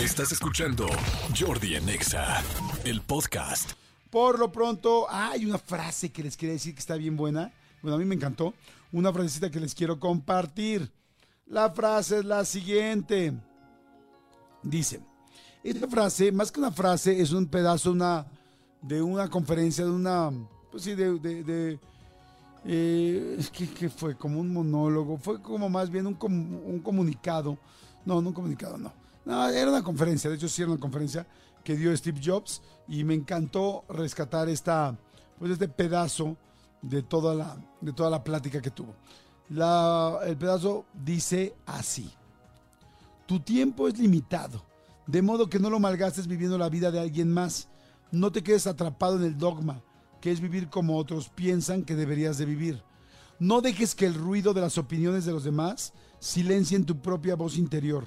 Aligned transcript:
Estás 0.00 0.32
escuchando 0.32 0.88
Jordi 1.38 1.76
Anexa, 1.76 2.42
el 2.84 3.00
podcast. 3.00 3.74
Por 4.10 4.40
lo 4.40 4.50
pronto, 4.50 5.06
hay 5.08 5.46
una 5.46 5.56
frase 5.56 6.10
que 6.10 6.24
les 6.24 6.36
quería 6.36 6.54
decir 6.54 6.74
que 6.74 6.80
está 6.80 6.96
bien 6.96 7.16
buena. 7.16 7.52
Bueno, 7.80 7.94
a 7.94 7.98
mí 8.00 8.04
me 8.04 8.16
encantó. 8.16 8.54
Una 8.90 9.12
frasecita 9.12 9.52
que 9.52 9.60
les 9.60 9.72
quiero 9.72 10.00
compartir. 10.00 10.90
La 11.46 11.70
frase 11.70 12.18
es 12.18 12.24
la 12.24 12.44
siguiente. 12.44 13.34
Dice, 14.64 15.00
esta 15.62 15.86
frase, 15.86 16.32
más 16.32 16.50
que 16.50 16.58
una 16.58 16.72
frase, 16.72 17.20
es 17.20 17.30
un 17.30 17.46
pedazo 17.46 17.92
una, 17.92 18.26
de 18.82 19.00
una 19.00 19.30
conferencia, 19.30 19.84
de 19.84 19.92
una, 19.92 20.32
pues 20.72 20.82
sí, 20.82 20.96
de, 20.96 21.78
eh, 22.64 23.38
¿qué, 23.78 23.88
fue? 23.88 24.16
Como 24.16 24.40
un 24.40 24.52
monólogo, 24.52 25.18
fue 25.18 25.40
como 25.40 25.68
más 25.68 25.88
bien 25.88 26.08
un, 26.08 26.18
un 26.20 26.80
comunicado. 26.80 27.56
No, 28.04 28.20
no 28.20 28.30
un 28.30 28.34
comunicado, 28.34 28.76
no. 28.76 29.03
No, 29.24 29.48
era 29.48 29.70
una 29.70 29.82
conferencia, 29.82 30.28
de 30.28 30.36
hecho 30.36 30.48
sí 30.48 30.62
era 30.62 30.70
una 30.70 30.80
conferencia 30.80 31.26
que 31.62 31.76
dio 31.76 31.96
Steve 31.96 32.20
Jobs 32.22 32.62
y 32.86 33.04
me 33.04 33.14
encantó 33.14 33.84
rescatar 33.88 34.48
esta, 34.48 34.96
pues 35.38 35.52
este 35.52 35.68
pedazo 35.68 36.36
de 36.82 37.02
toda 37.02 37.34
la, 37.34 37.56
de 37.80 37.92
toda 37.92 38.10
la 38.10 38.22
plática 38.22 38.60
que 38.60 38.70
tuvo. 38.70 38.94
El 39.48 40.36
pedazo 40.36 40.84
dice 40.92 41.54
así, 41.66 42.10
tu 43.26 43.40
tiempo 43.40 43.88
es 43.88 43.98
limitado, 43.98 44.62
de 45.06 45.22
modo 45.22 45.48
que 45.48 45.58
no 45.58 45.70
lo 45.70 45.80
malgastes 45.80 46.26
viviendo 46.26 46.58
la 46.58 46.68
vida 46.68 46.90
de 46.90 47.00
alguien 47.00 47.32
más, 47.32 47.68
no 48.10 48.30
te 48.30 48.42
quedes 48.42 48.66
atrapado 48.66 49.16
en 49.16 49.24
el 49.24 49.38
dogma, 49.38 49.82
que 50.20 50.30
es 50.30 50.40
vivir 50.40 50.68
como 50.68 50.96
otros 50.96 51.28
piensan 51.28 51.84
que 51.84 51.94
deberías 51.94 52.38
de 52.38 52.46
vivir. 52.46 52.82
No 53.38 53.60
dejes 53.60 53.94
que 53.94 54.06
el 54.06 54.14
ruido 54.14 54.54
de 54.54 54.60
las 54.60 54.78
opiniones 54.78 55.24
de 55.24 55.32
los 55.32 55.44
demás 55.44 55.92
silencien 56.18 56.86
tu 56.86 57.00
propia 57.02 57.34
voz 57.34 57.58
interior. 57.58 58.06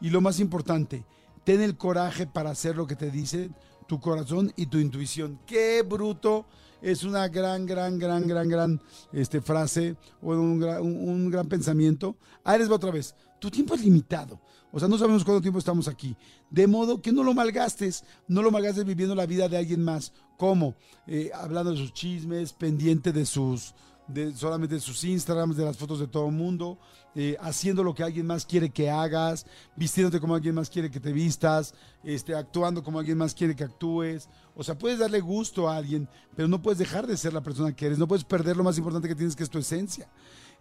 Y 0.00 0.10
lo 0.10 0.20
más 0.20 0.40
importante, 0.40 1.04
ten 1.44 1.60
el 1.60 1.76
coraje 1.76 2.26
para 2.26 2.50
hacer 2.50 2.76
lo 2.76 2.86
que 2.86 2.96
te 2.96 3.10
dice 3.10 3.50
tu 3.86 4.00
corazón 4.00 4.52
y 4.56 4.66
tu 4.66 4.78
intuición. 4.78 5.38
Qué 5.46 5.82
bruto. 5.82 6.46
Es 6.82 7.02
una 7.02 7.28
gran, 7.28 7.64
gran, 7.64 7.98
gran, 7.98 8.26
gran, 8.26 8.46
gran 8.46 8.80
este, 9.10 9.40
frase 9.40 9.96
o 10.20 10.32
un 10.32 10.62
un, 10.62 11.30
gran 11.30 11.48
pensamiento. 11.48 12.16
Ahí 12.44 12.58
les 12.58 12.70
va 12.70 12.74
otra 12.74 12.90
vez. 12.90 13.14
Tu 13.40 13.50
tiempo 13.50 13.74
es 13.74 13.82
limitado. 13.82 14.38
O 14.70 14.78
sea, 14.78 14.88
no 14.88 14.98
sabemos 14.98 15.24
cuánto 15.24 15.40
tiempo 15.40 15.58
estamos 15.58 15.88
aquí. 15.88 16.14
De 16.50 16.66
modo 16.66 17.00
que 17.00 17.10
no 17.10 17.22
lo 17.22 17.32
malgastes. 17.32 18.04
No 18.28 18.42
lo 18.42 18.50
malgastes 18.50 18.84
viviendo 18.84 19.14
la 19.14 19.24
vida 19.24 19.48
de 19.48 19.56
alguien 19.56 19.82
más. 19.82 20.12
¿Cómo? 20.36 20.74
Eh, 21.06 21.30
hablando 21.32 21.70
de 21.70 21.78
sus 21.78 21.94
chismes, 21.94 22.52
pendiente 22.52 23.12
de 23.12 23.24
sus, 23.24 23.74
de 24.06 24.34
solamente 24.34 24.74
de 24.74 24.80
sus 24.80 25.02
Instagrams, 25.04 25.56
de 25.56 25.64
las 25.64 25.76
fotos 25.76 25.98
de 25.98 26.06
todo 26.06 26.26
el 26.26 26.34
mundo, 26.34 26.78
eh, 27.14 27.36
haciendo 27.40 27.82
lo 27.82 27.94
que 27.94 28.02
alguien 28.02 28.26
más 28.26 28.44
quiere 28.44 28.70
que 28.70 28.90
hagas, 28.90 29.46
vistiéndote 29.76 30.20
como 30.20 30.34
alguien 30.34 30.54
más 30.54 30.68
quiere 30.68 30.90
que 30.90 31.00
te 31.00 31.12
vistas, 31.12 31.74
este, 32.02 32.34
actuando 32.34 32.82
como 32.82 32.98
alguien 32.98 33.16
más 33.16 33.34
quiere 33.34 33.54
que 33.54 33.64
actúes. 33.64 34.28
O 34.54 34.62
sea, 34.62 34.76
puedes 34.76 34.98
darle 34.98 35.20
gusto 35.20 35.68
a 35.68 35.76
alguien, 35.76 36.08
pero 36.36 36.48
no 36.48 36.60
puedes 36.60 36.78
dejar 36.78 37.06
de 37.06 37.16
ser 37.16 37.32
la 37.32 37.42
persona 37.42 37.74
que 37.74 37.86
eres, 37.86 37.98
no 37.98 38.08
puedes 38.08 38.24
perder 38.24 38.56
lo 38.56 38.64
más 38.64 38.76
importante 38.78 39.08
que 39.08 39.14
tienes, 39.14 39.36
que 39.36 39.44
es 39.44 39.50
tu 39.50 39.58
esencia. 39.58 40.08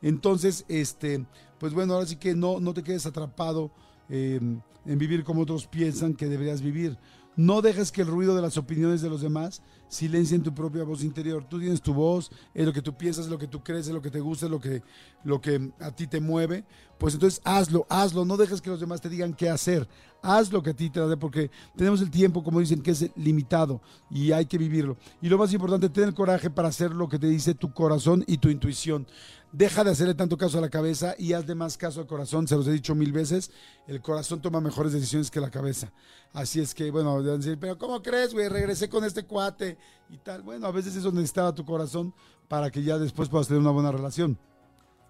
Entonces, 0.02 0.66
este, 0.68 1.26
pues 1.60 1.74
bueno, 1.74 1.94
ahora 1.94 2.06
sí 2.06 2.18
que 2.18 2.36
no, 2.36 2.60
no 2.60 2.74
te 2.74 2.84
quedes 2.84 3.06
atrapado 3.06 3.72
em, 4.10 4.62
en 4.86 4.98
vivir 4.98 5.24
como 5.24 5.42
otros 5.42 5.66
piensan 5.66 6.14
que 6.14 6.28
deberías 6.28 6.62
vivir. 6.62 6.98
No 7.36 7.62
dejes 7.62 7.92
que 7.92 8.02
el 8.02 8.08
ruido 8.08 8.36
de 8.36 8.42
las 8.42 8.58
opiniones 8.58 9.02
de 9.02 9.10
los 9.10 9.22
demás 9.22 9.62
silencien 9.88 10.42
tu 10.44 10.54
propia 10.54 10.84
voz 10.84 11.04
interior. 11.04 11.46
Tú 11.48 11.60
tienes 11.60 11.82
tu 11.82 11.94
voz, 11.94 12.32
es 12.54 12.66
lo 12.66 12.74
que 12.74 12.82
tú 12.82 12.96
piensas, 12.96 13.26
es 13.26 13.32
lo 13.32 13.38
que 13.38 13.48
tú 13.48 13.64
crees, 13.64 13.88
es 13.88 13.94
lo 13.94 14.02
que 14.02 14.12
te 14.12 14.20
gusta, 14.20 14.46
es 14.46 14.52
lo 14.52 14.60
que, 14.60 14.82
lo 15.24 15.40
que 15.40 15.72
a 15.80 15.92
ti 15.92 16.08
te 16.08 16.20
mueve. 16.20 16.66
Pues 16.98 17.14
entonces 17.14 17.42
hazlo, 17.44 17.86
hazlo. 17.90 18.26
No 18.26 18.38
dejes 18.38 18.62
que 18.62 18.70
los 18.70 18.80
demás 18.80 19.02
te 19.02 19.10
digan 19.10 19.34
qué 19.34 19.50
hacer. 19.50 19.88
Haz 20.22 20.52
lo 20.52 20.64
que 20.64 20.70
a 20.72 20.74
ti 20.74 20.90
te 20.90 21.00
da, 21.00 21.18
porque 21.18 21.52
tenemos 21.76 22.02
el 22.02 22.10
tiempo, 22.10 22.44
como 22.44 22.60
dicen, 22.60 22.82
que 22.82 22.92
es 22.92 23.10
limitado 23.16 23.82
y 24.10 24.32
hay 24.32 24.46
que 24.46 24.58
vivirlo. 24.58 24.98
Y 25.22 25.28
lo 25.28 25.38
más 25.38 25.52
importante, 25.54 25.90
ten 25.90 26.06
el 26.06 26.14
coraje 26.14 26.50
para 26.50 26.70
hacer 26.70 26.92
lo 26.92 27.10
que 27.10 27.20
te 27.20 27.28
dice 27.28 27.54
tu 27.56 27.74
corazón 27.74 28.24
y 28.26 28.38
tu 28.38 28.50
intuición. 28.50 29.06
Deja 29.54 29.84
de 29.84 29.92
hacerle 29.92 30.16
tanto 30.16 30.36
caso 30.36 30.58
a 30.58 30.62
la 30.62 30.70
cabeza 30.70 31.14
y 31.16 31.34
haz 31.34 31.46
de 31.46 31.54
más 31.54 31.78
caso 31.78 32.02
al 32.02 32.08
corazón. 32.08 32.48
Se 32.48 32.56
los 32.56 32.68
he 32.68 32.72
dicho 32.72 32.96
mil 32.96 33.12
veces. 33.12 33.52
El 33.88 34.02
corazón 34.02 34.42
toma 34.42 34.60
mejores 34.60 34.94
decisiones 34.94 35.30
que 35.30 35.40
la 35.40 35.52
cabeza. 35.52 35.94
Así 36.34 36.60
es 36.60 36.74
que, 36.74 36.90
bueno, 36.90 37.22
decir, 37.22 37.60
pero 37.60 37.78
¿cómo 37.78 38.02
crees, 38.02 38.34
güey? 38.34 38.50
Regresé 38.50 38.90
con 38.90 39.04
este 39.04 39.26
cuate 39.26 39.78
y 40.10 40.18
tal. 40.18 40.42
Bueno, 40.42 40.66
a 40.66 40.72
veces 40.72 40.96
eso 40.96 41.12
necesitaba 41.12 41.54
tu 41.54 41.64
corazón 41.66 42.16
para 42.48 42.72
que 42.72 42.82
ya 42.82 42.98
después 42.98 43.30
puedas 43.30 43.48
tener 43.48 43.62
una 43.62 43.70
buena 43.70 43.92
relación. 43.92 44.40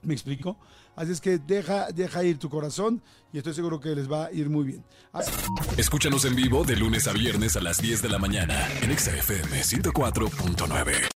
¿Me 0.01 0.13
explico? 0.13 0.57
Así 0.97 1.13
es 1.13 1.21
que 1.21 1.37
deja, 1.37 1.87
deja 1.93 2.25
ir 2.25 2.37
tu 2.37 2.49
corazón 2.49 3.01
y 3.31 3.37
estoy 3.37 3.53
seguro 3.53 3.79
que 3.79 3.95
les 3.95 4.11
va 4.11 4.25
a 4.25 4.31
ir 4.33 4.49
muy 4.49 4.65
bien. 4.65 4.83
Escúchanos 5.77 6.25
en 6.25 6.35
vivo 6.35 6.65
de 6.65 6.75
lunes 6.75 7.07
a 7.07 7.13
viernes 7.13 7.55
a 7.55 7.61
las 7.61 7.81
10 7.81 8.01
de 8.01 8.09
la 8.09 8.19
mañana 8.19 8.67
en 8.81 8.97
XFM 8.97 9.61
104.9. 9.61 11.09